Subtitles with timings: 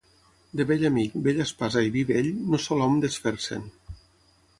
[0.59, 3.69] De vell amic, vella espasa i vi vell, no sol hom desfer-se'n.